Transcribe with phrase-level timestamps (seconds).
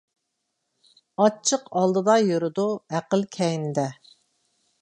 [1.25, 2.67] ئاچچىق ئالدىدا يۈرىدۇ،
[2.97, 3.89] ئەقىل كەينىدە.